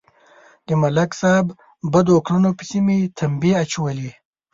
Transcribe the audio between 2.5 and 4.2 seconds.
پسې مې تمبې اچولې.